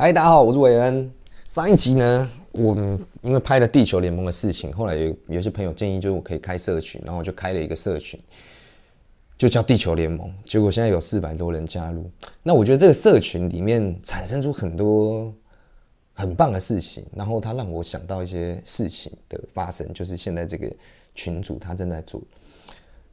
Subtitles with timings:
[0.00, 1.12] 嗨，大家好，我是韦恩。
[1.46, 2.74] 上一集呢，我
[3.20, 8.18] 因为拍了地球联盟的事情，后来有有些朋友建议，就是我可以开社群，然后我就开了一个社群，
[9.36, 10.32] 就叫地球联盟。
[10.46, 12.10] 结果现在有四百多人加入。
[12.42, 15.30] 那我觉得这个社群里面产生出很多
[16.14, 20.66] 很棒的事情，然后它让我想到一些事情的发生，就是现在这个
[21.14, 22.22] 群主他正在做。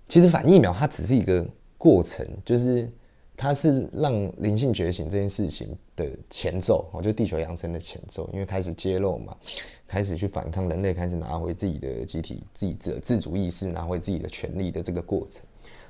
[0.08, 1.46] 其实反疫苗它只是一个
[1.78, 2.90] 过程，就是。
[3.38, 9.38] 它是让灵性觉醒这件事情的前奏，我觉得地球养成的前奏，因为开始揭露嘛，
[9.86, 15.44] 开始去反抗人类，开始拿回自己的集体、自己的自主意识，拿回自己的权利的这个过程。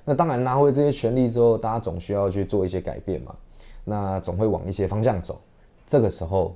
[0.03, 3.33] 那当然拿回这些权利之后，大家总需要去做一些改变嘛，
[3.85, 5.41] 那总会往一些方向走。
[5.85, 6.53] 这个时候，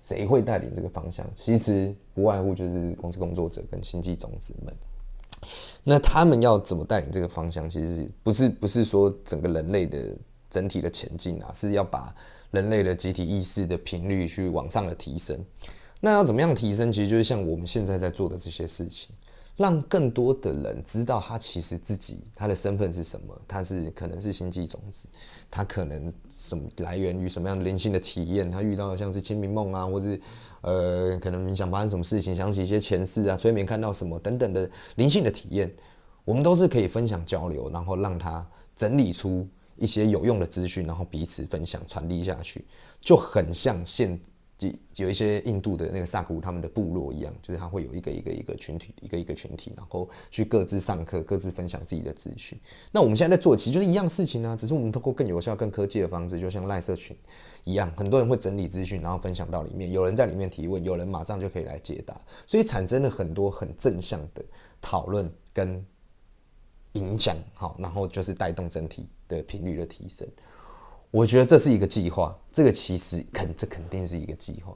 [0.00, 1.26] 谁会带领这个方向？
[1.34, 4.74] 其实不外乎就是公司工作者跟星际种子们。
[5.84, 7.68] 那他们要怎么带领这个方向？
[7.68, 10.16] 其实不是不是说整个人类的
[10.50, 12.14] 整体的前进啊，是要把
[12.50, 15.38] 人类的集体意识的频率去往上的提升。
[16.00, 16.92] 那要怎么样提升？
[16.92, 19.10] 其实就是像我们现在在做的这些事情，
[19.58, 25.06] 让更多的人知道他其实自己他的身份是什么，他是可能是星际种子，
[25.50, 30.18] 他可能什么来源于什么样的灵性的体验，他遇到像是清明梦啊，或是。
[30.60, 35.72] 呃，可能你想发生什么事情，想起一些前世啊，催眠看到什么等等的灵性的体验，
[36.24, 42.64] 我们都是可以分享交流，然后让他整理出一些有用的资讯，然后彼此分享传递下去，
[43.00, 44.18] 就很像现。
[44.58, 52.58] 就有一些印度的那个萨古他们的部落一样，就是他会有一个一个一个群体，一个一个群体，然后去各自上课，各自分享自己的资讯。
[52.90, 57.16] 那我们现在在做，其实就是一样事情啊，只是我们通过更有效、更科技的方式，就像赖社群
[57.62, 64.44] 一样，很多人会整理资讯，然后分享到里面，有人在里面提问，有人马上就可以来解答，所以产生了很多很正向的
[64.80, 65.86] 讨论跟
[66.94, 70.26] 影响，好，然后就是带动整体的频率的提升。
[71.10, 74.74] 我觉得这是一个计划，这个其实肯这肯定是一个计划。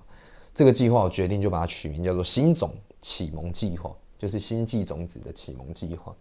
[0.54, 6.14] 这个计划我决定就把它取名叫做“新种启蒙计划”，就是星际种子的启蒙计划。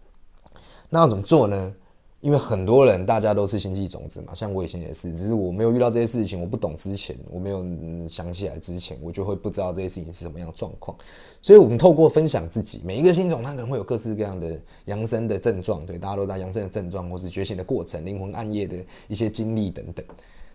[0.90, 1.74] 那要怎么做呢？
[2.22, 7.66] 因为很多人大家都是星际种子嘛，像我以前也是，只是我没有遇到这些事情，我不懂之前，我没有
[8.08, 10.96] 想起来之前，我就会不知道这些事情是什么样的状况。
[11.42, 18.76] 所以，我们透过分享自己，每一个星种它可能会有各式各样的扬升的症状，对，大家都在扬升的症状，或是觉醒的过程，灵魂暗夜的
[19.08, 20.06] 一些经历等等。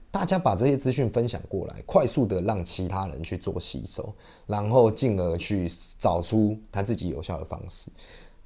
[0.09, 4.13] 大家把这些资讯分享过来，快速的让其他人去做吸收，
[4.45, 7.91] 然后进而去找出他自己有效的方式。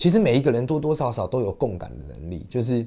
[0.01, 2.83] 其实每一个人多多少少都有共感的能力，就是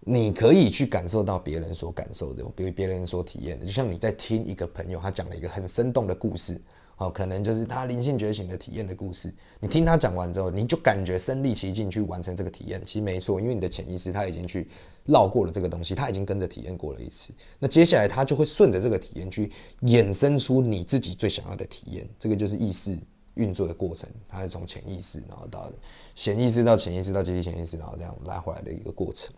[0.00, 3.66] 你可以去感受到别人所感受的，比如别人所体验的。
[3.66, 6.58] 就像你在听一个朋友他讲了一个很生动的故事，
[6.94, 9.30] 好，可能就是他灵性觉醒的体验的故事。
[9.60, 12.82] 你听他讲完之后，你就感觉身历其境去完成这个体验。
[12.82, 14.66] 其实没错，因为你的潜意识他已经去
[15.04, 17.30] 绕过了这个东西，他已经跟着体验过了一次。
[17.58, 19.52] 那接下来他就会顺着这个体验去
[19.82, 22.08] 衍生出你自己最想要的体验。
[22.18, 22.96] 这个就是意识。
[23.36, 25.72] 运作的过程，它是从潜意识，然后到
[26.14, 29.32] 显意识到潜意识到集体潜意识，然后这样拉回来的一个过程。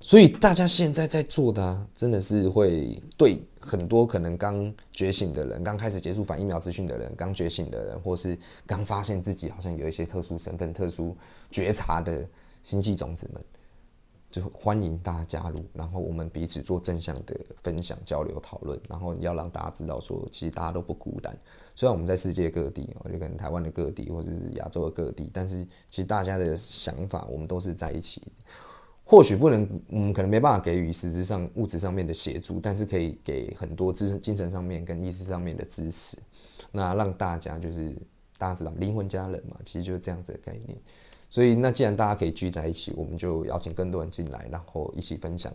[0.00, 8.36] 所以大家现在在做的啊，真的是会对很多可能刚觉醒的人、刚开始接触反疫苗资讯的人、刚觉醒的人，或是
[8.66, 11.16] 刚发现自己好像有一些特殊身份、特殊
[11.52, 12.26] 觉察的
[12.64, 13.40] 星际种子们。
[14.32, 21.36] 就欢迎大家加入，然后我们彼此做正向的分享、交流、讨论，然后要让大家知道说，其实大家都不孤单。
[21.74, 28.22] 虽然我们在世界各地，就可能台湾的各地或者是亚洲的各地，但是其实大家的想法，我们都是在一起。
[29.04, 36.16] 或许不能，嗯可能没办法给予实质上物质上面的协助，但是可以给很多精精神上面跟意识上面的支持。
[36.70, 37.94] 那让大家就是
[38.38, 40.78] 大家知道，灵魂家人嘛，其实就是这样子的概念。
[41.32, 45.50] 所以，那既然大家可以聚在一起，我们就邀请更多人进来，然后一起分享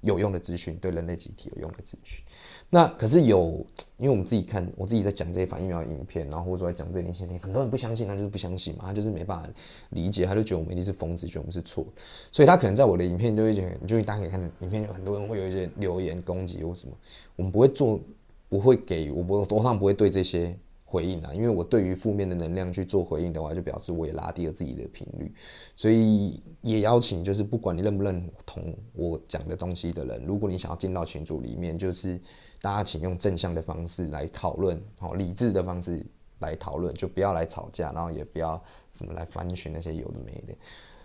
[0.00, 2.20] 有用的资讯，对人类集体有用的资讯。
[2.68, 3.64] 那可是有，
[3.96, 9.48] 因为我们自己看，我自己在讲这些反疫苗影片，然后或者说在讲这些事情，很多人不相信，他就是不相信嘛，他就是没办法
[9.90, 11.86] 理解，他就觉得我们一定是疯子，觉得我们是错。
[12.32, 16.92] 所以他可能在我的影片就会觉得，就大家可以看到影片，有很多人会有一些留言攻击或什么，
[17.36, 18.00] 我们不会做，
[18.48, 20.58] 不会给我，我通常不会对这些。
[20.90, 25.30] 回应啊，因为我对于负面的能量去做回应的话，就表示我也拉低了自己的频率，
[25.76, 32.18] 所以也邀请就是不管你认不认同我讲的东西的人，如果你想要进到群组里面，就是
[32.62, 36.02] 大家请用正向的方式来讨论，好理智的方式
[36.38, 38.58] 来讨论，就不要来吵架，然后也不要
[38.90, 40.54] 什么来翻寻那些有的没的。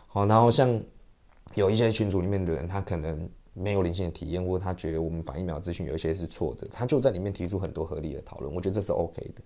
[0.08, 0.82] 好，然后像
[1.56, 9.42] 有一些群组里面的人，他可能没有灵性的体验，或他觉得我们反疫苗资讯有一些是错的，他就在里面提出很多合理的讨论，我觉得这是 OK 的。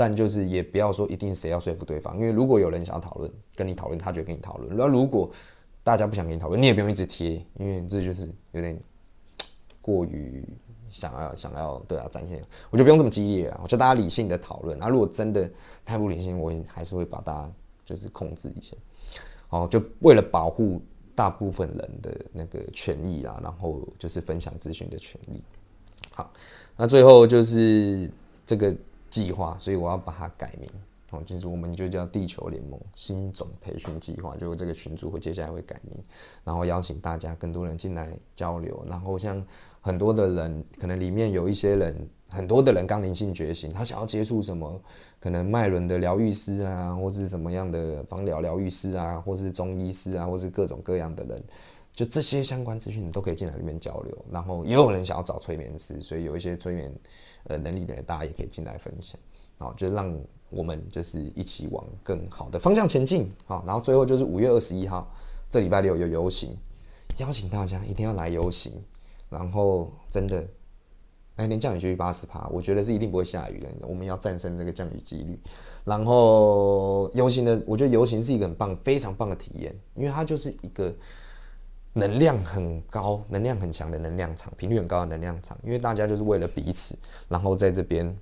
[0.00, 4.76] 但就是也不要说一定谁要说服对方，因为如果有人想要讨论，跟你讨论，他就跟你讨论。
[4.76, 5.28] 那如果
[5.82, 8.78] 大家不想跟你讨论，你也不用一直贴，因为这就是有点
[9.82, 10.44] 过于
[10.88, 12.40] 想要想要对啊展现，
[12.70, 15.50] 我就不用这么激烈啊，我觉得大家理性的讨论啊，如果真的
[15.84, 17.52] 太不理性，我也还是会把大家
[17.84, 18.76] 就是控制一下，
[19.48, 20.80] 哦，就为了保护
[21.12, 25.42] 大部分人的那个权益啊，然后就是分享资讯的权利。
[26.12, 26.32] 好，
[26.76, 28.08] 那最后就是
[28.46, 28.76] 这个
[29.10, 30.68] 计划，所以我要把它改名。
[31.10, 35.96] 哦，就是我们就叫地球联盟新总培训计划，就这个群组会接下来会改名，
[36.44, 39.42] 然后邀请大家更多人进来交流，然后像
[39.80, 44.78] 很多的人，可能里面有一些人，很多的人刚灵性觉醒，他想要接触什么，
[45.18, 51.42] 可能脉轮的疗愈师啊，或是什么样的芳疗疗愈师啊，或是中医师啊，或是各种各样的人，
[51.98, 56.94] 就这些相关资讯你都可以进来里面交流，然后也有人想要找催眠师，所以有一些催眠
[57.48, 59.18] 呃能力的人，大家也可以进来分享，
[59.58, 60.16] 好，就让。
[60.50, 65.06] 我们就是一起往更好的方向前进，好，然后最后就是五月二十一号，
[65.50, 66.56] 这礼拜六有游行，
[67.18, 68.72] 邀请大家一定要来游行，
[69.28, 70.42] 然后真的，
[71.36, 75.38] 那天降雨几率八十趴，我觉得是一定不会下雨的，我们要战胜这个降雨几率，
[75.84, 80.90] 然后游行的，我觉得游行是一个很棒、非常棒的体验，因为它就是一个
[81.98, 86.96] 能量很高、能量很强的能量场，频率很高的能量场，因为大家就是为了彼此，
[87.28, 88.16] 然后在这边。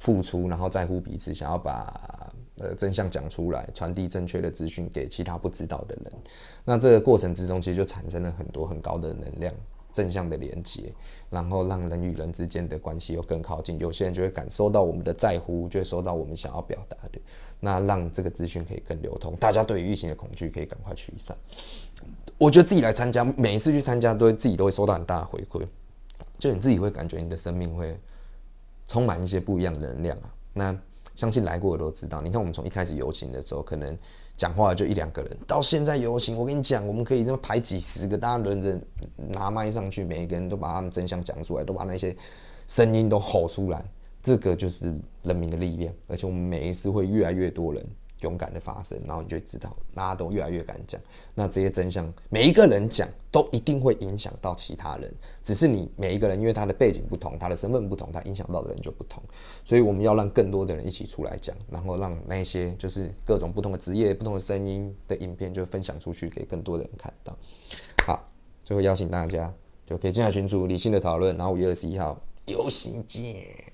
[0.00, 6.12] 付出，然后在乎彼此，想要把呃真相讲出来，传递正确的资讯给其他不知道的人。
[6.64, 9.52] 那这个过程之中，其实就产生了很多很高的能量，
[9.92, 10.92] 正向的连接，
[11.30, 13.76] 然后让人与人之间的关系又更靠近。
[13.80, 17.20] 有些人就会感受到我们的在乎，就会收到我们想要表达的。
[17.58, 21.36] 那让这个资讯可以更流通，大家对于疫情的恐惧可以赶快驱散。
[22.38, 25.66] 我觉得自己来参加，每一次去参加，都会自己都会收到很大的回馈，
[26.38, 27.98] 就你自己会感觉你的生命会。
[28.90, 30.34] 充满一些不一样的能量啊！
[30.54, 30.74] 那
[31.14, 32.22] 相信来过的都知道。
[32.22, 33.94] 你看，我们从一开始游行的时候，可能
[34.34, 38.80] 讲话就一两个人，到现在游行，我跟你讲，我们可以那么排几十个，大家轮着
[39.14, 42.16] 拿麦上去，每一个人都把他们真相讲出来，都把那些
[42.66, 43.84] 声音都吼出来。
[44.22, 47.86] 这个就是人民的力量，而且我们每一次会越来越多人。
[48.20, 51.00] 勇敢的发声，然后你就知道，大家都越来越敢讲。
[51.34, 55.12] 那这些真相，每一个人讲都一定会影响到其他人。
[55.42, 59.22] 只是你每一个人，因为他的背景不同，他的身份不同，他影响到的人就不同。
[59.64, 67.36] 所以我们要让更多的人一起出来讲，然后让那些就是各种不同的职业、不同的声音的影片，就分享出去给更多的人看到。
[68.06, 68.28] 好，
[68.64, 69.52] 最后邀请大家
[69.86, 73.67] 就可以进来群组理性的讨论，然后五月二十一号游行见。